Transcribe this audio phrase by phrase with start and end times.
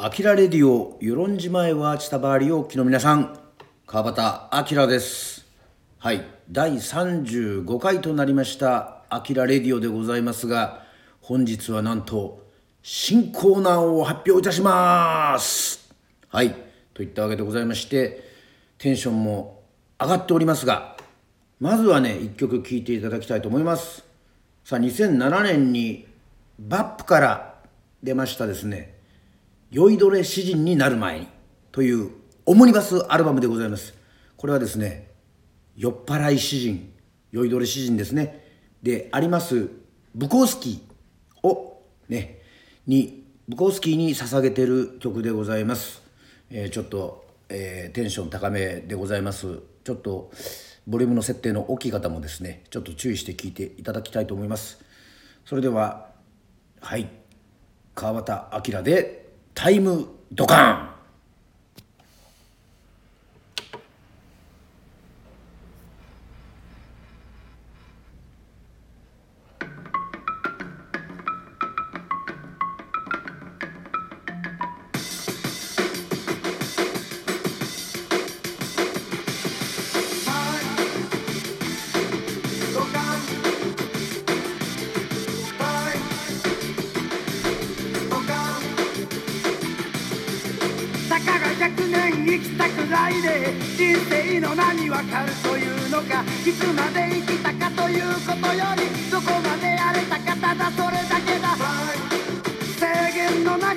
[0.00, 3.36] アキラレディオ、与論島前は千葉りおきの皆さん、
[3.84, 5.44] 川端明です。
[5.98, 10.84] はい、第35回となりました、アキラレディオでございますが、
[11.20, 12.46] 本日はなんと、
[12.80, 15.92] 新コーナーを発表いたします。
[16.28, 16.54] はい、
[16.94, 18.22] といったわけでございまして、
[18.78, 19.64] テンションも
[20.00, 20.96] 上がっておりますが、
[21.58, 24.04] まずはね、一曲聴いていただきたいと思います。
[24.64, 26.06] さあ、2007年に、
[26.60, 27.54] バップから
[28.00, 28.97] 出ましたですね、
[29.70, 31.28] 酔いどれ詩人になる前に
[31.72, 32.10] という
[32.46, 33.94] オムニバスアルバムでございます。
[34.36, 35.10] これはですね、
[35.76, 36.92] 酔っ払い詩人、
[37.30, 38.42] 酔いどれ詩人ですね。
[38.82, 39.68] で、あります、
[40.14, 42.40] ブコースキーをね、
[42.86, 46.02] に、ブコースキーに捧げてる曲でございます。
[46.50, 49.58] えーちょっと、えーテンション高めでございます。
[49.84, 50.32] ちょっと、
[50.86, 54.82] ボリュームの設定の大きい方もですね、ちょっと注意して聞いていただきたいと思います。
[55.44, 56.08] それでは、
[56.80, 57.10] はい。
[57.94, 59.27] 川端明で
[59.58, 60.97] タイムドカン。
[92.98, 101.56] きたくらいで人生の何わかるというのかいつまで生きたかということよりどこまでやれたかただそれだけだ。
[102.78, 103.74] 制限の中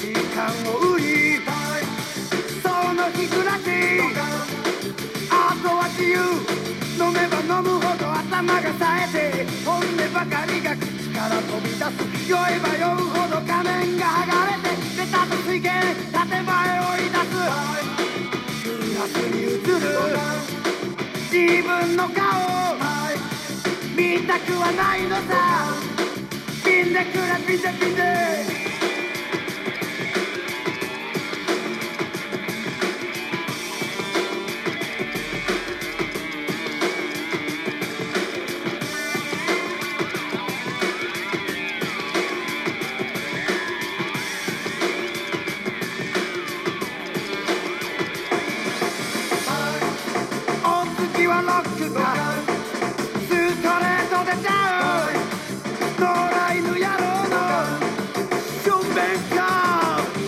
[0.00, 1.04] 時間を売り
[2.62, 3.60] その日暮らし
[5.30, 6.18] あとは自由
[6.98, 15.72] 飲めば飲むほど頭が冴えて本音ばかりが口から飛び出す酔えば酔うほど仮面が剥がれてベタと水源
[16.12, 16.81] 建前を
[19.18, 19.60] に映る
[21.30, 22.22] 自分の顔。
[23.96, 25.92] 見たくはないのさ。
[26.64, 27.68] 死んでくれピンで
[28.66, 28.71] ピ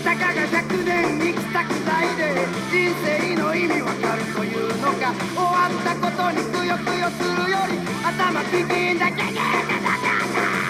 [0.05, 10.64] たかが100年生きたくないで人生の意味わかるというのか終わったことにくよくよするより頭ピキンだけけ未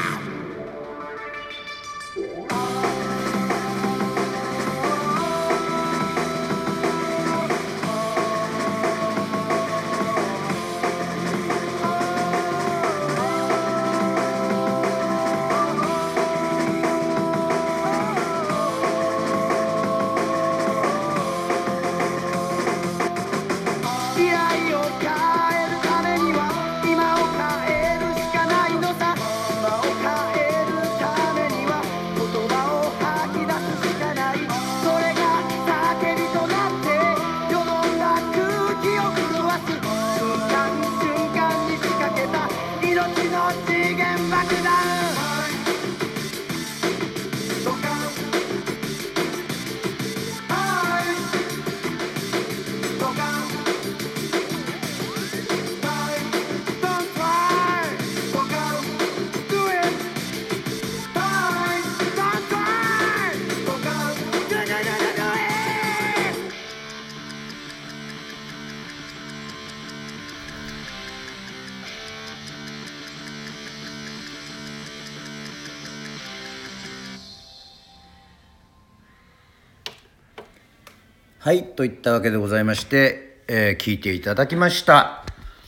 [81.55, 85.25] はい、といったわけでございまして、えー聞いていただきました。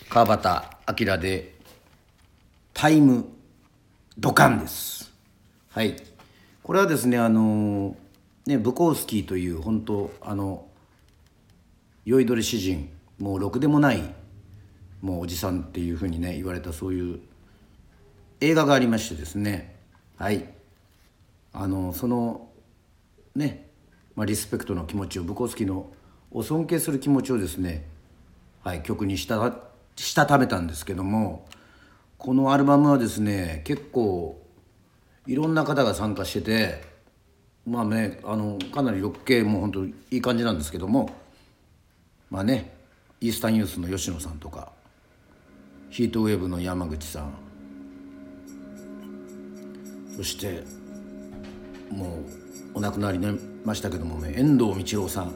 [0.08, 0.64] 川端
[0.98, 1.54] 明で
[2.74, 3.24] タイム
[4.18, 5.12] ドカンです。
[5.70, 5.94] はい。
[6.64, 7.94] これはですね、あのー
[8.46, 10.66] ね、ブコースキーという本当、あの、
[12.04, 12.90] 酔いどれ詩人、
[13.20, 14.02] もうろくでもない、
[15.02, 17.20] もうおじさんっていうふうにね、言われたそういう
[18.40, 19.76] 映画がありましてですね、
[20.16, 20.48] はい。
[21.52, 22.48] あの、その、
[23.36, 23.65] ね、
[24.16, 25.86] まあ、リスペクトの気持ちをブコースキーの
[26.32, 27.84] を尊敬する気持ちをですね、
[28.64, 29.54] はい、曲にした
[29.94, 31.46] したためたんですけども
[32.18, 34.42] このアルバムはですね結構
[35.26, 36.82] いろんな方が参加してて
[37.66, 41.10] まあねあのかなりロック系も本当いい感じなんですけども
[42.30, 42.74] まあね
[43.20, 44.72] イースタンユースの吉野さんとか
[45.90, 47.32] ヒートウェーブの山口さん
[50.16, 50.62] そして
[51.90, 52.18] も
[52.74, 55.32] うお亡くなりになりましたけどもね遠藤道郎さん。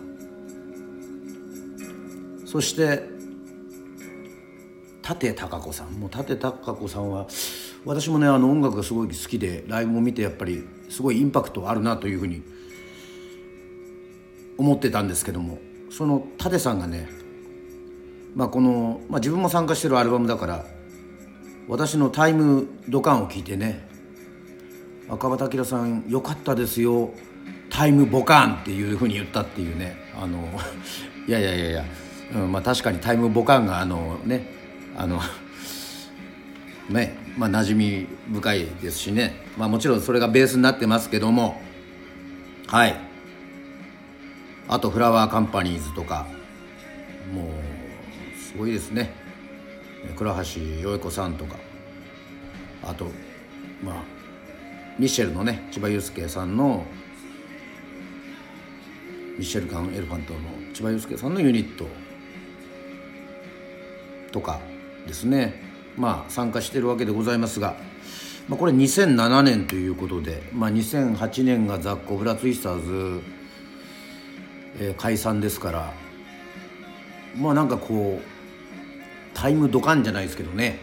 [2.47, 3.05] そして
[5.03, 5.93] 舘貴子さん。
[5.93, 7.27] もう舘貴子さんは
[7.85, 12.43] 私もねあの音楽がすごい好きでライブも見てやっぱりすごいインパクトあるなというふうに
[14.59, 15.59] 思ってたんですけども
[15.91, 17.09] その舘さんがね
[18.35, 20.65] まあこの、まあ、自分も参加してるアルバムだから
[21.69, 23.89] 私の「タイムドカン」を聞いてね
[25.11, 27.11] 赤羽明さんよかったですよ。
[27.69, 29.97] タイムボカンっていうふうに言ったっていうね。
[30.17, 30.49] あの
[31.27, 31.85] いやいやいやいや、
[32.35, 34.53] うんまあ、確かにタイムボカンがあのね
[34.97, 35.21] あの
[36.89, 39.35] ねまあ馴染み深いですしね。
[39.59, 41.61] まあもちろんそれがベースになってますけども。
[42.69, 42.97] はい。
[44.69, 46.27] あとフラワーカンパニーズとか。
[47.35, 47.47] もう
[48.39, 49.13] すごいですね。
[50.17, 51.57] 倉橋よい子さんとか。
[52.85, 53.07] あと
[53.83, 54.20] まあ
[55.01, 56.85] ミシェルのね千葉雄介さんの
[59.39, 60.41] ミシェルガン・エルファントの
[60.75, 61.87] 千葉雄介さんのユニット
[64.31, 64.61] とか
[65.07, 65.55] ですね。
[65.97, 67.77] まあ参加してるわけでございますが、
[68.47, 73.23] まあ、これ2007年ということで、まあ、2008年がザ・コブラツイスターズ、
[74.81, 75.95] えー、解散ですから
[77.39, 80.79] まあなんかこうタイムドカンじゃないですけどね。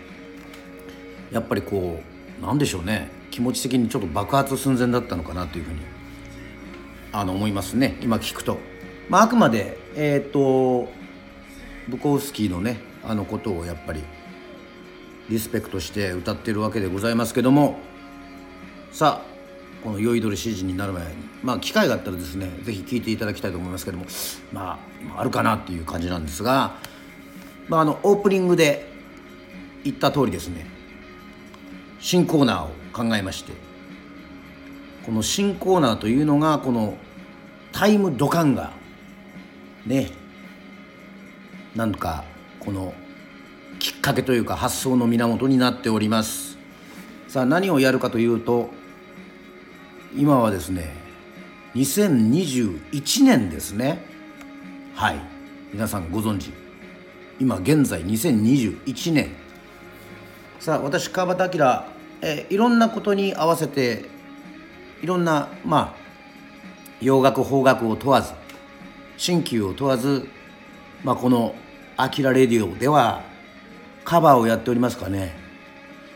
[1.32, 2.02] やっぱりこ
[2.42, 3.16] うなんでしょうね。
[3.38, 5.82] 気持ち的にちょっと爆発寸前だったのかなというふうに
[7.12, 7.96] あの思いますね。
[8.02, 8.58] 今聞くと。
[9.10, 10.90] まあ、あくまでえっ、と
[11.88, 14.02] ブコウスキーのねあのことをやっぱり
[15.30, 17.78] リスペクトして歌ってるわけでございますけども。
[18.92, 21.10] さあこの酔いどれ指示になる前に
[21.44, 24.06] まあ機会があったらですね是非聴いていただきたいと思いますけども。
[24.52, 24.80] ま
[25.16, 26.80] ああるかなっていう感じなんですが、
[27.68, 28.92] まあ、あのオープニングで
[29.84, 30.66] 言った通りですね。
[32.00, 33.54] 新コーナーを考えまして
[35.06, 36.98] この新コーナーというのがこの
[37.72, 38.74] タイムドカンが
[39.86, 40.12] ね
[41.76, 42.24] なんか
[42.60, 42.96] この
[43.78, 46.58] きっかけというか発想の源になっております。
[47.28, 48.72] さあ何をやるかというと
[50.16, 50.96] 今はですね
[51.76, 54.04] 2021年ですね。
[54.96, 55.20] はい。
[55.72, 56.52] 皆さんご存知。
[57.40, 59.30] 今現在2021年。
[60.60, 64.06] さあ私川端明えいろんなことに合わせて
[65.02, 66.08] いろんなまあ
[67.02, 68.34] 洋楽邦楽を問わず
[69.18, 70.28] 新旧を問わず、
[71.04, 71.56] まあ、この
[71.98, 73.22] 「あきらレディオ」では
[74.04, 75.48] カバーをやっておりますかね。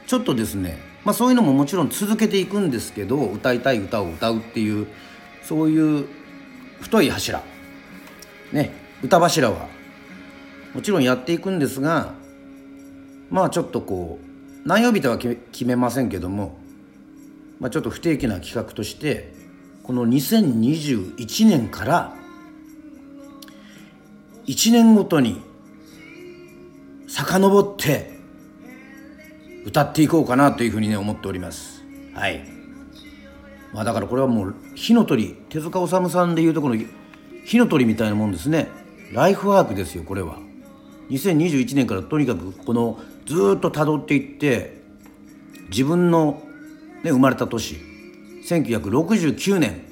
[0.07, 4.87] ちょっとですね、まあ、そういうのももちろん続けていくんですけど歌いたい歌を歌うっていう
[5.41, 6.05] そういう
[6.81, 7.41] 太い柱
[8.51, 9.67] ね歌柱は
[10.73, 12.13] もちろんやっていくんですが
[13.29, 14.30] まあちょっとこう
[14.65, 16.57] 何曜日とは決めませんけども、
[17.59, 19.33] まあ、ちょっと不定期な企画として
[19.83, 22.15] この2021年から
[24.45, 25.41] 1年ごとに
[27.07, 28.11] 遡って
[29.65, 31.83] 歌っていこうかなというふうにね思っております。
[32.13, 32.41] はい。
[33.73, 36.75] まあだからこれはもう火の鳥手塚治虫さんでいうとこの
[37.45, 38.69] 火の鳥みたいなもんですね。
[39.13, 40.39] ライフワークですよこれは。
[41.09, 44.81] 2021年からとにかくこのずっと辿っていって
[45.69, 46.41] 自分の、
[47.03, 47.77] ね、生まれた年
[48.45, 49.85] 1969年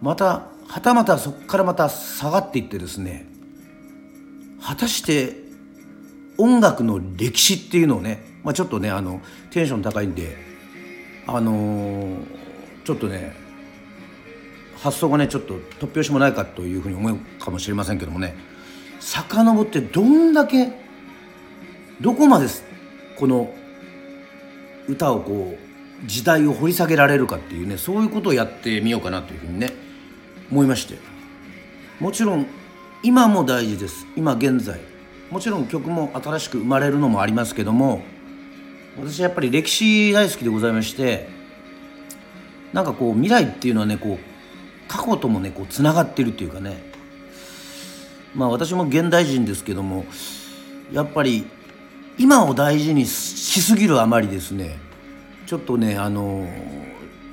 [0.00, 3.26] またはたまたそこからまた下がっていってですね
[4.62, 5.36] 果たして
[6.38, 9.20] 音楽の歴史っていうのをね、まあ、ちょっとねあの
[9.50, 10.36] テンション高いんで
[11.26, 12.16] あのー、
[12.84, 13.36] ちょっとね
[14.76, 18.36] 発想がねちょっと突拍子もないかというふうに思うかもしれませんけどもね
[19.00, 20.83] 遡ってどんだけ
[22.00, 22.46] どこまで
[23.16, 23.54] この
[24.88, 29.72] 歌をこう時代を掘り下げられるかっていうねそういうことをやってみようかなというふうにね
[30.50, 30.98] 思いまして。
[32.00, 32.46] もちろん
[33.02, 34.06] 今も大事です。
[34.16, 34.80] 今現在。
[35.30, 38.02] もちろん曲も新しく生まれるのもありますけども
[38.96, 41.28] 私やっぱり歴史大好きでございまして
[42.72, 46.92] なんかこう未来っていうのはねこう過去ともねこうつながってるっていうかね。
[48.34, 50.04] まあ私も現代人ですけども
[50.92, 51.46] やっぱり
[52.18, 54.78] 今を大事にしすぎるあまりですね
[55.46, 56.46] ちょっとねあの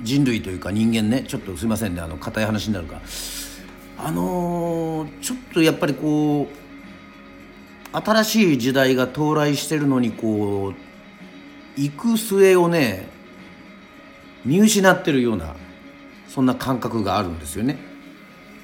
[0.02, 3.00] 人類というか人間ねちょっとすいませんねあの硬い話になるか
[3.98, 13.08] あのちょっとやっぱりこう新しい時代が到来してるのにこう行く末をね
[14.44, 15.54] 見失ってるような
[16.28, 17.78] そんな感覚があるんですよね。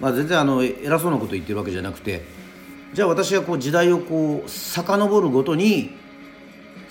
[0.00, 2.25] まあ、全然あの偉そうなこと言ってるわけじゃなくて
[2.94, 5.96] じゃあ私はこう時代をこう遡るごとに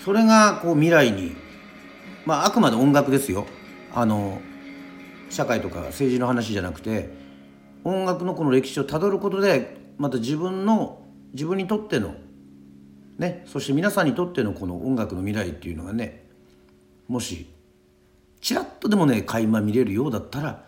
[0.04, 1.36] それがこう未来に
[2.24, 3.46] まああくまで音楽ですよ。
[3.92, 4.40] あの
[5.30, 7.10] 社会とか政治の話じゃなくて
[7.84, 11.02] 音楽のこの歴史をたどることでまた自分の
[11.32, 12.14] 自分にとっての
[13.18, 16.26] ねそして皆さんにとってのこの音楽の未来っていうのがね
[17.08, 17.50] もし
[18.40, 20.64] ちらっとでもね垣間見れるようだったら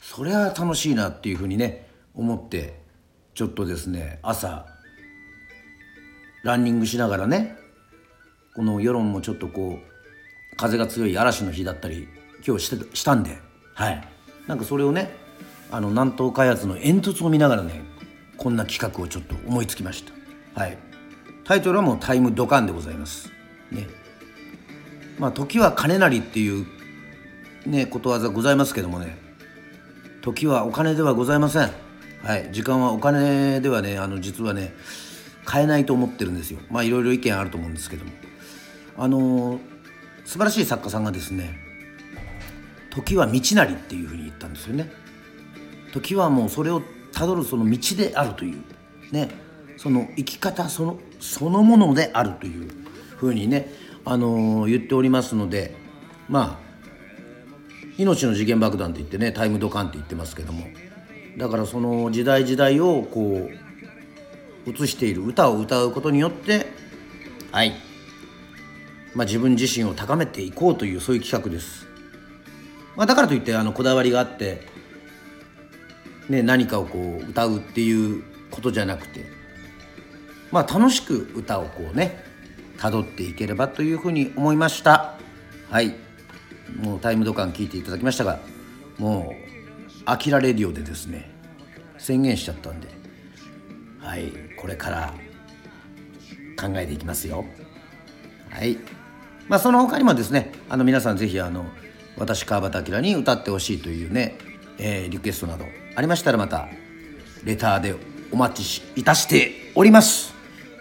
[0.00, 2.80] それは楽しいなっていうふうにね思って
[3.34, 4.66] ちょっとですね朝
[6.42, 7.56] ランニングしながらね
[8.54, 12.08] この世論もちょっとこう風が強い嵐の日だったり
[12.46, 13.38] 今日してしたんで
[13.74, 14.08] はい。
[14.46, 15.14] なんかそれをね
[15.70, 17.82] あの南東開発の煙突を見ながらね
[18.36, 20.60] こんな企画をちょっと思いつきました。
[20.60, 20.76] はい。
[21.44, 23.30] タイトルはもう「タイムドカン」でございます。
[23.70, 23.86] ね。
[25.18, 26.66] まあ時は金なりっていう
[27.66, 29.16] ねことわざございますけどもね。
[30.20, 31.70] 時はお金ではございません。
[32.22, 32.50] はい。
[32.52, 34.74] 時間はお金ではねあの実はね
[35.46, 36.60] 買えないと思ってるんですよ。
[36.70, 38.10] まあいろいろ意見あると思うんですけども。
[38.96, 39.58] あの
[40.24, 41.58] 素晴らしい作家さんがですね
[42.90, 44.92] 時は道なりっていうふうに言ったんですよね。
[45.92, 46.82] 時はもうそれを
[47.12, 48.62] たどるその道であるという
[49.12, 49.30] ね
[49.76, 52.70] その生き方そのそのものであるという
[53.16, 53.70] ふうにね、
[54.04, 55.76] あの言っておりますので
[56.28, 56.72] まあ
[57.98, 60.66] 命の次元爆弾って言ってねタイムドカンって言ってますけども
[61.36, 63.48] だからその時代時代をこ
[64.66, 66.66] う映している歌を歌うことによって
[67.52, 67.74] はい
[69.14, 71.86] まあ、自分自身を高めていこうというそういう企画です、
[72.96, 74.62] まあ、だからといってあのこだわりがあって、
[76.28, 79.26] ね、何かをこう歌うっていうことじゃなくて
[80.50, 82.24] まあ楽しく歌をこうね
[82.78, 85.14] 辿っていければというふうに思いました。
[85.70, 85.94] はい。
[86.80, 88.40] もうタイムドカン聞いていただきましたが
[88.98, 91.30] もう「アキラレディオ」でですね
[91.98, 92.88] 宣言しちゃったんで
[94.00, 95.14] はいこれから
[96.58, 97.44] 考えていきますよ。
[98.50, 98.78] はい。
[99.48, 101.66] まあその他にもですねあの皆さんぜひあの
[102.16, 104.38] 私川端明に歌ってほしいというね、
[104.78, 106.68] えー、リクエストなどありましたらまた
[107.44, 107.94] レターで
[108.30, 110.34] お待ちしいたしております。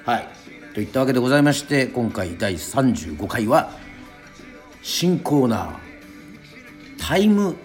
[0.05, 0.27] はい。
[0.73, 3.71] といったわけでございまして今回第35回は
[4.81, 5.75] 新コーナー
[6.97, 7.57] タイム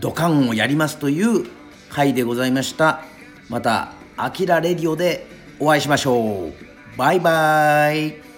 [0.00, 1.46] ドカンをやりますという
[1.90, 3.02] 回でございました。
[3.48, 5.26] また「アキラレディオ」で
[5.58, 6.96] お会いしましょう。
[6.96, 8.29] バイバイ